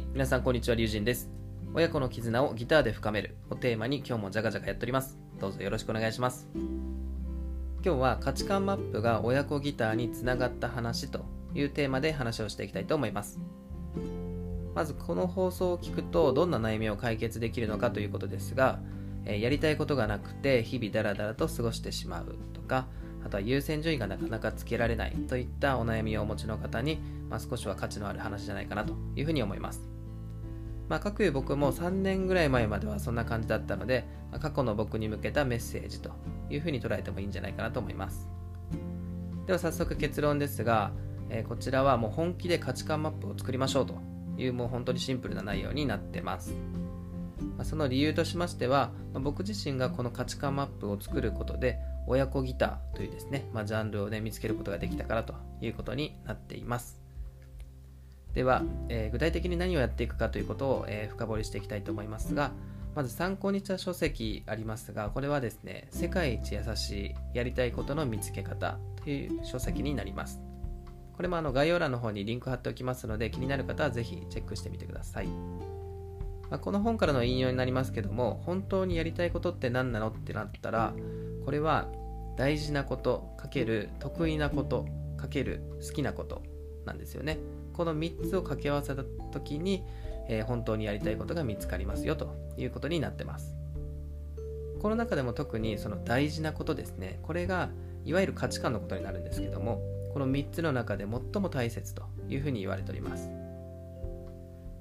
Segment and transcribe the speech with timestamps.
[0.00, 1.30] い、皆さんこんにちは、りゅうじんです。
[1.74, 5.18] 親子の絆をギターで深めるをテーマに今日もジャカジャカやっております。
[5.38, 6.48] どうぞよろしくお願いします。
[7.84, 11.24] 今日は価値観マップが親子ギターにつながった話と
[11.54, 13.38] いうテーマで話をしていきたいと思います。
[14.74, 18.80] まずこの放送を聞くとどんな悩みを解決できるのかということですが、
[19.26, 22.86] えーやりたいことがなくて日々ダラダラと過ごしてしまうとか、
[23.24, 29.82] あとは優先順位がなかなかつけられないといったお悩みをお持ちの方に、まあ、少しは価値のある話じゃないかなというふうに思います。
[30.90, 36.10] まあ、各有僕も3年ぐらい前まではそんな感じだったので、まあ過去の僕に向けたメッセージと
[36.50, 38.28] いうふうに捉えてもいいんじゃないかなと思います。
[39.46, 40.90] では早速結論ですが、
[41.28, 43.94] えーこちらはもう本気で価値観マップを作りましょうと
[44.36, 46.56] いうもう本当にシンプルな内容になってます。
[47.56, 56.99] まあその理由としましては、まあ僕自身がこの価値観マップを作ることで親子ギターというですね、ま、ジャンルを、ね、見つけることができたからということになっています。
[58.34, 62.52] では、えー具体的に何をやっていくかということを、えー深掘りしていきたいと思いますが、
[62.94, 70.40] まず参考にした書籍ありますが、これはですね、世界一優しいやりたいことの見つけ方という書籍になります。
[71.16, 75.28] これもあの概要欄の方にリンク貼っておきますので、気になる方はぜひチェックしてみてください。
[75.28, 80.92] まあ、この本からの引用になりますけども、本当にやりたいことって何なのってなったら、
[81.44, 81.88] これは
[82.36, 84.86] 大事なことかける得意なこと
[85.16, 86.42] かける好きなこと
[86.84, 87.38] なんですよね。
[87.72, 89.84] この3つを掛け合わせた時に、
[90.28, 93.56] えー本当にやりたいことが見つかりますよということになってます。
[94.80, 97.18] この中でも特にその大事なことですね。
[97.22, 97.70] これが
[98.04, 103.28] いわゆる価値観のことになるんですけども、この3つの中で最も大切というふうに言われております。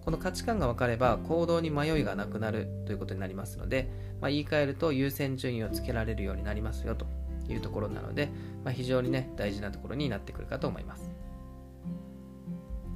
[0.10, 3.90] この価値観が分かれば行動に迷いがなくなるということになりますので、
[4.22, 7.06] まあ、言い換えると優先順位をつけられるようになりますよと
[7.48, 8.30] いうところなので、
[8.64, 11.12] まあ、非常にね大事なところになってくるかと思います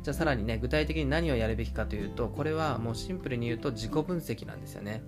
[0.04, 5.02] じゃあさらにね具体的に何をやるべきかというとこれはもうシンプルに言うと自己分析なんですよね。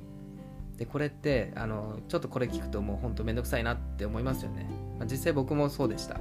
[0.77, 4.67] でこれってあのちょっとこれ聞くともうほんとめんどくさいなって思いますよね、
[4.99, 6.19] まあ、実際僕もそうでした。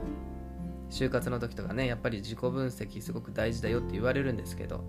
[0.90, 4.84] 就活の時とかねやっぱり自己分析すごく大事だよって言われるんですけど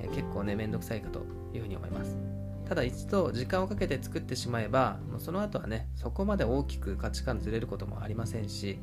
[0.00, 1.20] えー結構ね、めんどくさいかと
[1.52, 2.16] いうふうに思います。
[2.68, 8.78] ただ一度時間をかけて作ってしまえば、もうその後はね、そこまで大きく価値観ずれることもありませんし、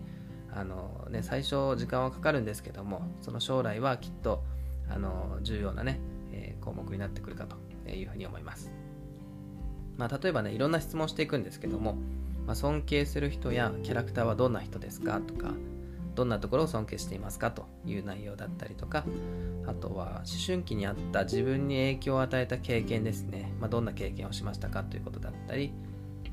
[0.55, 4.43] あのね、最初時間はかかるんですけども、その将来はきっと
[4.89, 5.99] あの重要なね、
[6.31, 7.57] えー項目になってくるかと
[7.91, 8.71] いうふうに思います。
[9.97, 11.95] まあ、例えばね、いろんな質問していくんですけども、
[12.47, 15.19] まあ、尊敬する人やキャラクターはどんな人ですか？
[15.19, 15.53] とか、
[16.15, 17.51] どんなところを尊敬していますか？
[17.51, 19.05] という内容だったりとか、
[19.67, 24.83] あとは思春期にあった自分に影響を与えた経験ですね、まあ、どんな経験をしましたか？
[24.83, 25.71] ということだったり、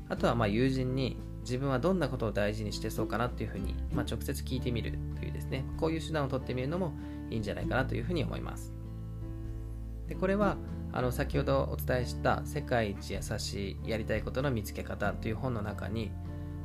[0.09, 6.93] あとはまあ友人に自分はどんなことを大事にしてそうかなというふうに、まあ、直接聞いてみるというですね、こういう手段を取ってみるのも
[7.29, 8.73] いいんじゃないかなというふうに思います。
[10.07, 10.57] でこれは
[10.91, 16.11] あの先ほどお伝えした「世界一優しいやりたいことの見つけ方」という本の中に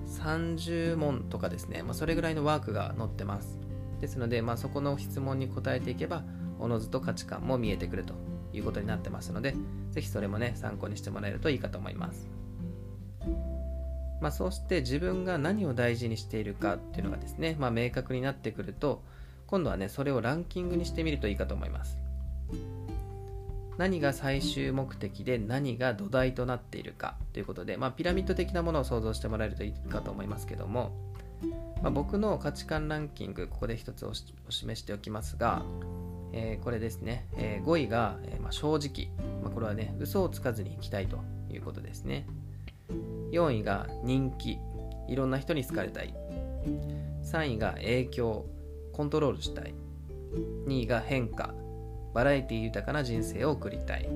[0.09, 3.59] 30問とかですね、まあ、それぐらいのワークが載ってます。
[4.01, 6.25] ですので、まあ、そこの質問に答えていけば、
[6.59, 8.15] おのずと価値観も見えてくると
[8.53, 9.55] いうことになってますので、
[9.91, 12.29] ぜひそれもね、参考にしてもらえるといいかと思います。
[14.21, 19.03] まあ、そうして自分が何を大事にしているかっていうのがですね、まあ、明確になってくると、
[19.47, 21.99] 今度はね、それをランキングにしてみるといいかと思います。
[23.79, 30.91] 何が最終目的で何が土台となっているかということで、まあ、ピラミッド的なものを想像してもらえるといいかと思いますけども、
[31.81, 35.63] まあ、僕の価値観ランキングここで一つお示しておきますが、
[36.33, 39.11] えーこれですね、えー5位が、えーまあ、正直、
[39.43, 42.27] まあ、これはね嘘をつかずに生きたいということですね
[43.33, 44.59] 4位が人気
[45.09, 46.15] いろんな人に好かれたい。
[47.23, 48.47] 3位が影響
[48.93, 49.75] コントロールしたい。
[50.67, 51.55] 2位が変化
[52.15, 54.09] バラエティ豊かな人生を送りたい。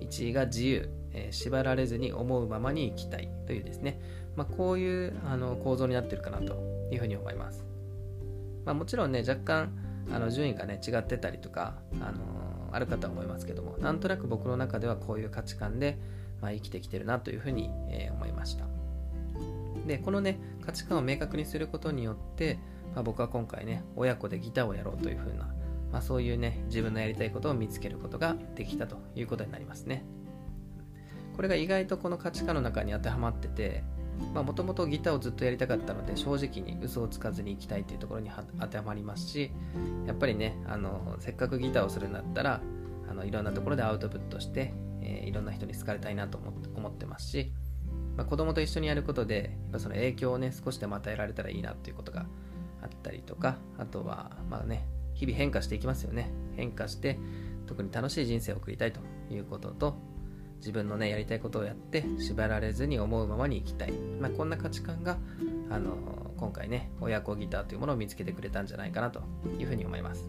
[0.00, 4.00] 1位が自由、えー縛られずに思うままに生きたいというですね、
[4.36, 6.54] まあ、こういうあの構造になってるかなと
[6.92, 7.64] いうふうに思います、
[8.64, 9.72] まあ、もちろんね若干
[10.12, 15.98] あの順位がね違ってたりとか、あのあるかとは思いますけどもなんとなく僕の中ではこういう価値観で、
[16.40, 18.64] まあ、生きてきてるなというふうに、えー思いました。
[19.86, 22.58] でこのね価値観を明確にすることによって、
[22.94, 25.48] まあ、僕は今回ね親子でギターをやろうというふうな、
[25.92, 30.04] まあ、そういうね自分のやりたいことを見つけることができたということになりますね。
[31.34, 33.84] これが意外とこの価値観の中に当てはまってて
[34.34, 38.30] もともとギターをずっとやりたかったので正直に嘘をつかずに生きたいというところに
[38.60, 39.52] 当てはまりますし
[40.06, 42.60] やっぱりねあのせっかくギターをするんだったら
[43.08, 44.74] あのいろんなところでアウトプットして、
[45.08, 47.52] えーいろんな人に好かれたいなと思って思ってますし、
[48.16, 52.26] まあ、子供と一緒にやることでやっぱその影響をね少しでも与えられたらいいなっていうことが
[52.82, 56.30] あったりとかあとはまあね日々変化していきますよね。
[56.54, 57.18] 変化して
[57.66, 59.00] 特に楽しい人生を送りたいと
[59.30, 59.96] いうことと
[60.58, 65.18] 自分のねやりたいことをやって縛られずに思うままに生きたい、まあ、こんな価値観が
[65.70, 69.22] あの今回ね親子ギターというものを見つけてくれたんじゃないかなと
[69.58, 70.28] いうふうに思います。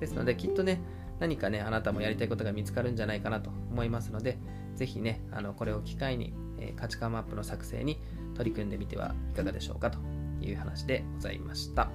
[0.00, 0.80] ですのできっとね
[1.20, 4.38] 何かねあなたもやりたいことが見つかるんじゃないかなと思いますので
[4.74, 7.98] 是非ねあのこれを機会に、えー、価値観マップの作成に
[8.34, 9.98] 取り組んでみてはいかがでしょうかと
[10.40, 11.90] いう話でございました。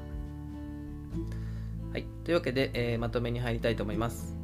[1.91, 2.05] はい。
[2.23, 4.38] というわけで、えー、まとめに入りたいと思います。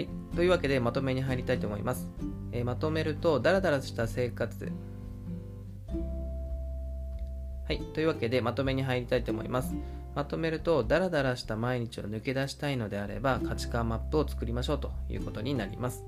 [0.00, 0.08] はい。
[0.34, 2.08] というわけでまとめに入りたいと思います。
[2.52, 4.72] えー、まとめると、ダラダラした生活。
[7.68, 7.82] はい。
[7.92, 9.74] というわけでまとめに入りたいと思います。
[10.14, 16.02] まとめると、ダラダラした毎日を抜け出したいのであれば、価値観マップを作りましょうということになります。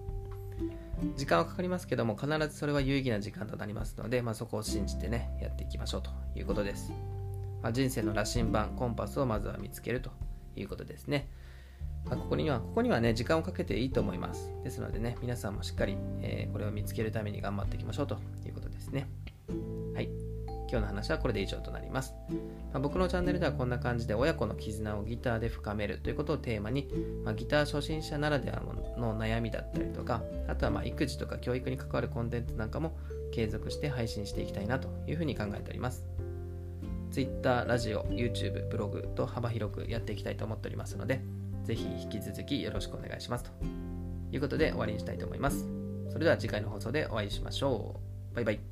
[1.18, 6.92] 時間はかかりますけども、必ずそれは有意義な時間となりますので、まあ、そこを信じてね、やっていきましょうということです。
[7.62, 10.10] まあ、人生の羅針盤、コンパスをまずは見つけると
[10.56, 11.28] いうことですね。
[12.06, 14.52] まあ、ここには、ここにはね、時間をかけていいと思います。
[14.64, 19.08] ですのでね、皆さんもしっかり、えー、これを見つけるために頑張っていきましょうということですね。
[19.94, 20.08] はい。
[20.72, 22.14] 今日の話はこれで以上となります。
[22.72, 26.88] まあ、僕のチャンネルではこんな感じで親子の絆をギターで深めるということをテーマに、
[27.24, 28.62] まあ、ギター初心者ならでは
[28.96, 32.96] の悩みだったりとか、あとはま育児とか教育に関わるコンテンツなんかも
[33.32, 36.06] 継続して配信していきたいなというふうに考えております。
[37.10, 41.20] Twitter、ラジオ、YouTube、ブログと幅広くやっていきたいと思っておりますので、
[41.64, 43.44] ぜひ引き続きよろしくお願いします。
[43.44, 43.50] と
[44.32, 45.68] いうことで終わりにしたいと思います。
[46.10, 48.00] それでは次回の放送でお会いしましょ
[48.32, 48.34] う。
[48.34, 48.71] バイバイ。